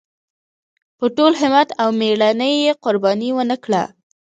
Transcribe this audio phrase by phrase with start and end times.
[0.97, 3.83] په ټول همت او مېړانۍ یې قرباني ونکړه.